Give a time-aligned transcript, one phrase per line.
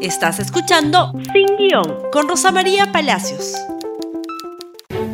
[0.00, 3.54] Estás escuchando Sin Guión con Rosa María Palacios.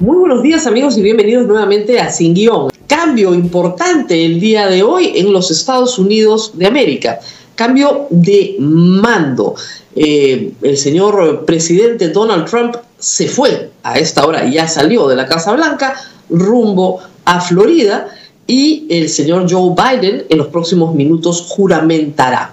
[0.00, 2.68] Muy buenos días amigos y bienvenidos nuevamente a Sin Guión.
[2.86, 7.18] Cambio importante el día de hoy en los Estados Unidos de América.
[7.54, 9.54] Cambio de mando.
[9.96, 15.24] Eh, el señor presidente Donald Trump se fue a esta hora, ya salió de la
[15.24, 15.94] Casa Blanca
[16.28, 18.08] rumbo a Florida
[18.46, 22.52] y el señor Joe Biden en los próximos minutos juramentará.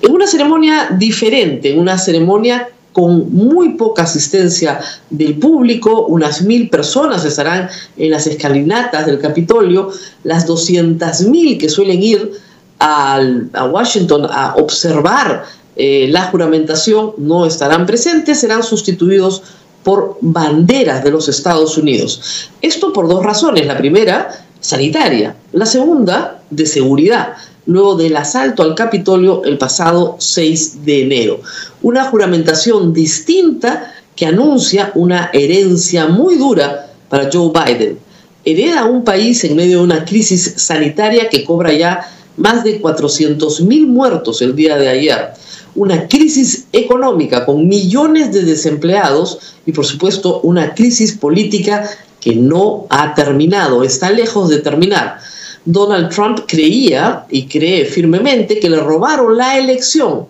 [0.00, 6.70] En una ceremonia diferente, en una ceremonia con muy poca asistencia del público, unas mil
[6.70, 9.90] personas estarán en las escalinatas del Capitolio,
[10.24, 12.32] las 200 mil que suelen ir
[12.78, 15.44] a Washington a observar
[15.76, 19.42] eh, la juramentación no estarán presentes, serán sustituidos
[19.84, 22.48] por banderas de los Estados Unidos.
[22.62, 23.66] Esto por dos razones.
[23.66, 25.36] La primera, sanitaria.
[25.52, 27.34] La segunda, de seguridad,
[27.66, 31.40] luego del asalto al Capitolio el pasado 6 de enero.
[31.82, 37.98] Una juramentación distinta que anuncia una herencia muy dura para Joe Biden.
[38.44, 43.62] Hereda un país en medio de una crisis sanitaria que cobra ya más de 400
[43.62, 45.30] mil muertos el día de ayer.
[45.74, 51.90] Una crisis económica con millones de desempleados y por supuesto una crisis política
[52.26, 55.18] que no ha terminado, está lejos de terminar.
[55.64, 60.26] Donald Trump creía y cree firmemente que le robaron la elección,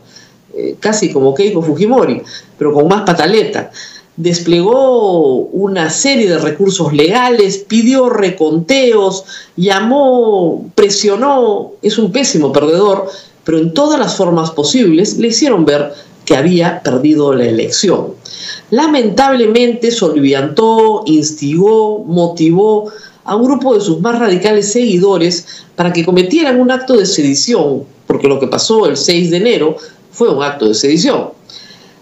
[0.55, 2.20] eh, casi como Keiko Fujimori,
[2.58, 3.70] pero con más pataleta.
[4.14, 9.25] Desplegó una serie de recursos legales, pidió reconteos,
[9.56, 13.08] llamó, presionó, es un pésimo perdedor,
[13.42, 15.94] pero en todas las formas posibles le hicieron ver
[16.27, 18.08] que había perdido la elección.
[18.70, 22.91] Lamentablemente soliviantó, instigó, motivó
[23.25, 27.84] a un grupo de sus más radicales seguidores para que cometieran un acto de sedición,
[28.06, 29.77] porque lo que pasó el 6 de enero
[30.11, 31.37] fue un acto de sedición.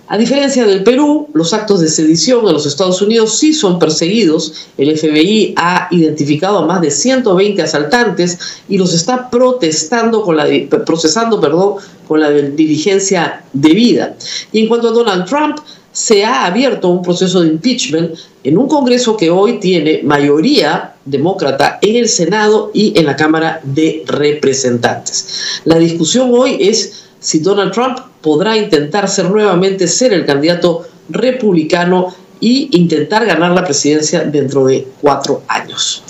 [0.07, 4.69] A diferencia del Perú, los actos de sedición en los Estados Unidos sí son perseguidos.
[4.77, 8.39] El FBI ha identificado a más de 120 asaltantes
[8.69, 10.47] y los está protestando con la,
[10.85, 11.77] procesando perdón,
[12.07, 14.14] con la diligencia debida.
[14.53, 15.57] Y en cuanto a Donald Trump,
[15.94, 21.78] se ha abierto un proceso de impeachment en un Congreso que hoy tiene mayoría demócrata
[21.80, 25.60] en el Senado y en la Cámara de Representantes.
[25.64, 32.12] La discusión hoy es si Donald Trump podrá intentar ser nuevamente ser el candidato republicano
[32.40, 36.02] y intentar ganar la presidencia dentro de cuatro años.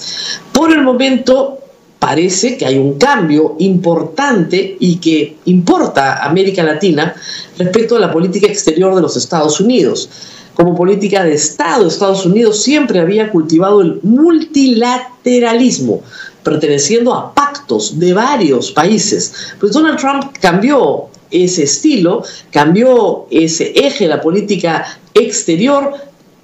[0.50, 1.58] Por el momento,
[2.04, 7.14] parece que hay un cambio importante y que importa a América Latina
[7.56, 10.10] respecto a la política exterior de los Estados Unidos.
[10.52, 16.02] Como política de Estado, Estados Unidos siempre había cultivado el multilateralismo,
[16.42, 19.32] perteneciendo a pactos de varios países.
[19.58, 25.94] Pues Donald Trump cambió ese estilo, cambió ese eje de la política exterior,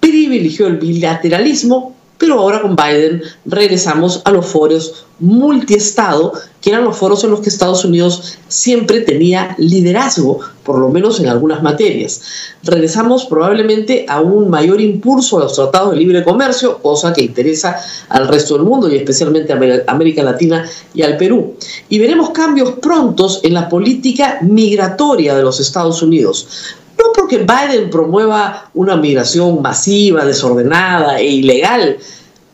[0.01, 6.97] privilegió el bilateralismo pero ahora con Biden regresamos a los foros multiestado, que eran los
[6.97, 12.21] foros en los que Estados Unidos siempre tenía liderazgo, por lo menos en algunas materias.
[12.63, 17.77] Regresamos probablemente a un mayor impulso a los tratados de libre comercio, cosa que interesa
[18.11, 21.55] al resto del mundo y especialmente a América Latina y al Perú.
[21.89, 27.91] Y veremos cambios prontos en la política migratoria de los Estados Unidos no porque Biden
[27.91, 31.99] promueva una migración masiva, desordenada e ilegal,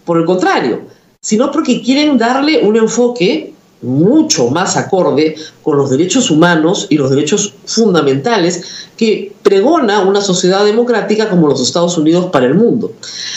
[0.05, 0.83] por el contrario,
[1.21, 3.53] sino porque quieren darle un enfoque
[3.83, 10.65] mucho más acorde con los derechos humanos y los derechos fundamentales que pregona una sociedad
[10.65, 12.93] democrática como los Estados Unidos para el mundo.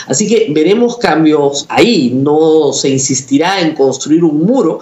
[0.08, 4.80] Así que veremos cambios ahí, no se insistirá en construir un muro,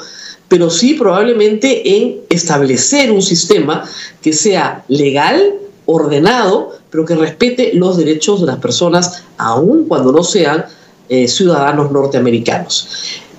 [0.48, 3.84] pero sí probablemente en establecer un sistema
[4.22, 5.56] que sea legal,
[5.88, 10.66] ordenado, pero que respete los derechos de las personas, aun cuando no sean
[11.10, 12.90] eh, ciudadanos norteamericanos.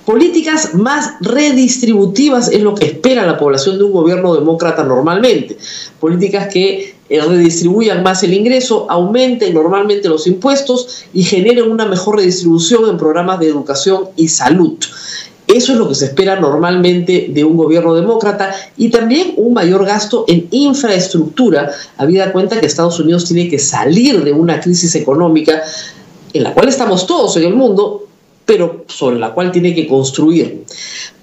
[0.05, 5.55] Políticas más redistributivas es lo que espera la población de un gobierno demócrata normalmente.
[5.99, 12.17] Políticas que eh, redistribuyan más el ingreso, aumenten normalmente los impuestos y generen una mejor
[12.17, 14.77] redistribución en programas de educación y salud.
[15.49, 19.83] Eso es lo que se espera normalmente de un gobierno demócrata y también un mayor
[19.83, 25.63] gasto en infraestructura, habida cuenta que Estados Unidos tiene que salir de una crisis económica
[26.33, 28.05] en la cual estamos todos en el mundo,
[28.45, 30.65] pero sobre la cual tiene que construir.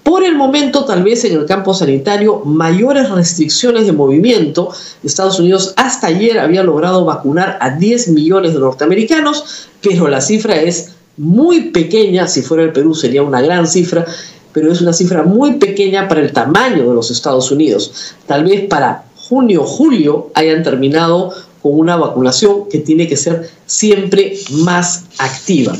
[0.02, 4.70] Por el momento, tal vez en el campo sanitario, mayores restricciones de movimiento.
[5.04, 10.56] Estados Unidos hasta ayer había logrado vacunar a 10 millones de norteamericanos, pero la cifra
[10.56, 14.04] es muy pequeña, si fuera el Perú sería una gran cifra,
[14.52, 18.14] pero es una cifra muy pequeña para el tamaño de los Estados Unidos.
[18.26, 21.32] Tal vez para junio, julio hayan terminado
[21.62, 25.76] con una vacunación que tiene que ser siempre más activa.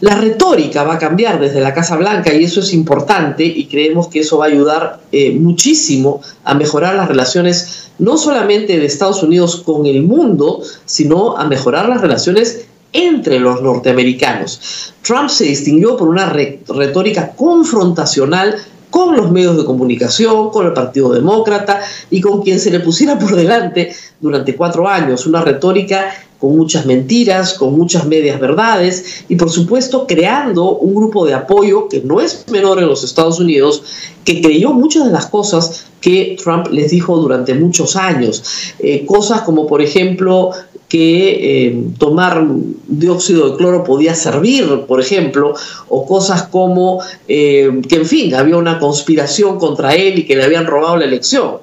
[0.00, 4.08] La retórica va a cambiar desde la Casa Blanca y eso es importante y creemos
[4.08, 9.22] que eso va a ayudar eh, muchísimo a mejorar las relaciones no solamente de Estados
[9.22, 14.94] Unidos con el mundo, sino a mejorar las relaciones entre los norteamericanos.
[15.02, 18.56] Trump se distinguió por una retórica confrontacional
[18.88, 21.80] con los medios de comunicación, con el Partido Demócrata
[22.10, 25.26] y con quien se le pusiera por delante durante cuatro años.
[25.26, 31.26] Una retórica con muchas mentiras, con muchas medias verdades y por supuesto creando un grupo
[31.26, 33.82] de apoyo que no es menor en los Estados Unidos,
[34.24, 38.44] que creyó muchas de las cosas que Trump les dijo durante muchos años.
[38.78, 40.52] Eh, cosas como por ejemplo
[40.94, 42.46] que eh, tomar
[42.86, 45.52] dióxido de cloro podía servir, por ejemplo,
[45.88, 50.44] o cosas como eh, que, en fin, había una conspiración contra él y que le
[50.44, 51.56] habían robado la elección.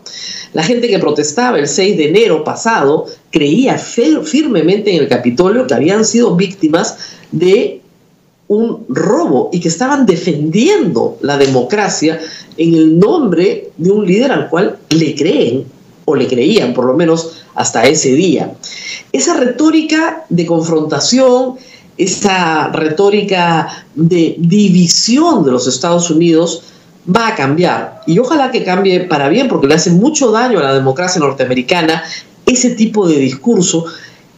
[0.51, 5.75] La gente que protestaba el 6 de enero pasado creía firmemente en el Capitolio que
[5.75, 6.97] habían sido víctimas
[7.31, 7.79] de
[8.49, 12.19] un robo y que estaban defendiendo la democracia
[12.57, 15.63] en el nombre de un líder al cual le creen
[16.05, 18.53] o le creían por lo menos hasta ese día.
[19.11, 21.55] Esa retórica de confrontación,
[21.97, 26.63] esa retórica de división de los Estados Unidos
[27.13, 28.01] va a cambiar.
[28.07, 32.03] Y ojalá que cambie para bien, porque le hace mucho daño a la democracia norteamericana
[32.45, 33.85] ese tipo de discurso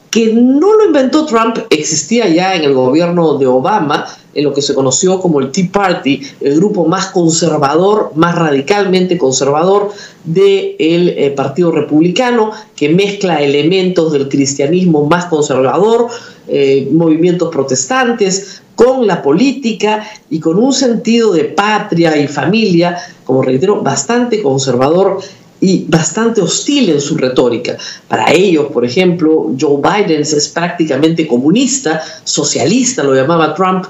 [0.09, 4.61] que no lo inventó Trump, existía ya en el gobierno de Obama, en lo que
[4.61, 9.91] se conoció como el Tea Party, el grupo más conservador, más radicalmente conservador
[10.23, 16.07] del eh, Partido Republicano, que mezcla elementos del cristianismo más conservador,
[16.47, 23.41] eh, movimientos protestantes, con la política y con un sentido de patria y familia, como
[23.43, 25.19] reitero, bastante conservador
[25.63, 27.77] y bastante hostil en su retórica.
[28.09, 33.85] Para ellos, por ejemplo, Joe Biden es prácticamente comunista, socialista, lo llamaba Trump,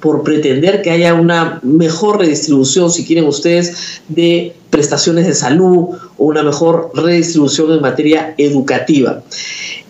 [0.00, 6.24] por pretender que haya una mejor redistribución, si quieren ustedes, de prestaciones de salud o
[6.24, 9.22] una mejor redistribución en materia educativa.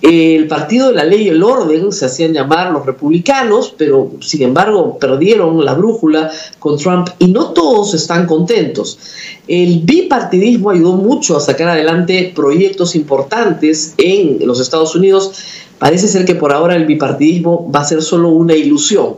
[0.01, 4.43] El Partido de la Ley y el Orden se hacían llamar los republicanos, pero sin
[4.43, 8.99] embargo perdieron la brújula con Trump y no todos están contentos.
[9.49, 15.33] El bipartidismo ayudó mucho a sacar adelante proyectos importantes en los Estados Unidos.
[15.81, 19.17] Parece ser que por ahora el bipartidismo va a ser solo una ilusión.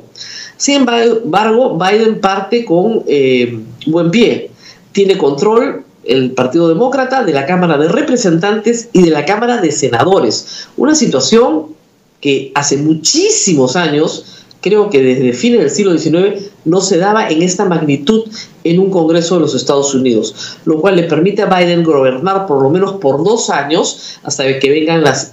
[0.61, 4.51] Sin embargo, Biden parte con eh, buen pie.
[4.93, 9.73] Tiene control el Partido Demócrata de la Cámara de Representantes y de la Cámara de
[9.73, 10.69] Senadores.
[10.77, 11.69] Una situación
[12.21, 17.41] que hace muchísimos años, creo que desde fines del siglo XIX, no se daba en
[17.41, 18.25] esta magnitud
[18.62, 22.62] en un Congreso de los Estados Unidos, lo cual le permite a Biden gobernar por
[22.62, 25.33] lo menos por dos años hasta que vengan las,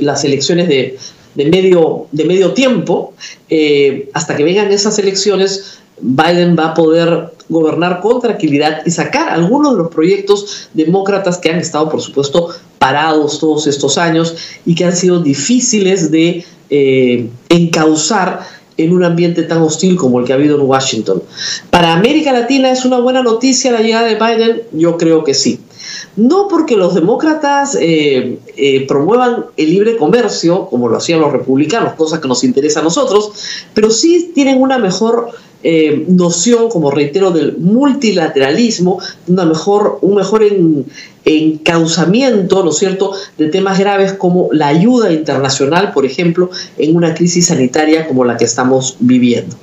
[0.00, 0.98] las elecciones de
[1.34, 3.14] de medio, de medio tiempo,
[3.48, 9.28] eh, hasta que vengan esas elecciones, Biden va a poder gobernar con tranquilidad y sacar
[9.28, 14.34] algunos de los proyectos demócratas que han estado, por supuesto, parados todos estos años
[14.66, 18.40] y que han sido difíciles de eh, encauzar
[18.76, 21.22] en un ambiente tan hostil como el que ha habido en Washington.
[21.70, 25.60] Para América Latina es una buena noticia la llegada de Biden, yo creo que sí.
[26.16, 31.94] No porque los demócratas eh, eh, promuevan el libre comercio, como lo hacían los republicanos,
[31.94, 33.32] cosa que nos interesa a nosotros,
[33.74, 35.30] pero sí tienen una mejor
[35.66, 40.44] eh, noción, como reitero, del multilateralismo, una mejor, un mejor
[41.24, 47.14] encauzamiento, ¿no es cierto?, de temas graves como la ayuda internacional, por ejemplo, en una
[47.14, 49.56] crisis sanitaria como la que estamos viviendo.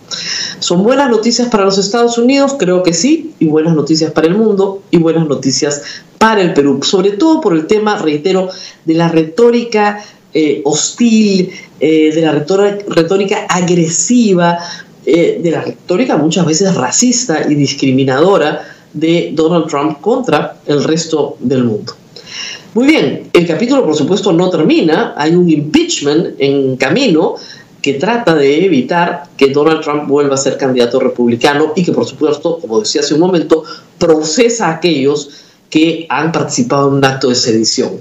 [0.58, 2.56] ¿Son buenas noticias para los Estados Unidos?
[2.58, 5.84] Creo que sí, y buenas noticias para el mundo, y buenas noticias
[6.22, 8.48] para el Perú, sobre todo por el tema, reitero,
[8.86, 11.50] de la retórica eh, hostil,
[11.80, 14.60] eh, de la retórica agresiva,
[15.04, 18.62] eh, de la retórica muchas veces racista y discriminadora
[18.94, 21.94] de Donald Trump contra el resto del mundo.
[22.76, 27.34] Muy bien, el capítulo por supuesto no termina, hay un impeachment en camino
[27.82, 32.06] que trata de evitar que Donald Trump vuelva a ser candidato republicano y que por
[32.06, 33.64] supuesto, como decía hace un momento,
[33.98, 37.94] procesa a aquellos que han participado en un acto de sedición,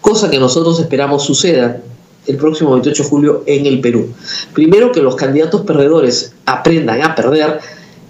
[0.00, 1.80] cosa que nosotros esperamos suceda
[2.26, 4.12] el próximo 28 de julio en el Perú.
[4.52, 7.60] Primero, que los candidatos perdedores aprendan a perder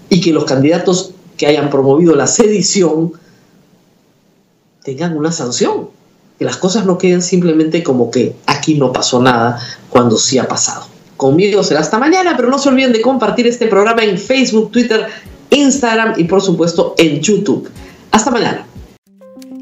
[0.09, 3.13] y que los candidatos que hayan promovido la sedición
[4.83, 5.89] tengan una sanción.
[6.37, 10.47] Que las cosas no queden simplemente como que aquí no pasó nada cuando sí ha
[10.47, 10.87] pasado.
[11.17, 15.05] Conmigo será hasta mañana, pero no se olviden de compartir este programa en Facebook, Twitter,
[15.49, 17.69] Instagram y por supuesto en YouTube.
[18.11, 18.68] Hasta mañana.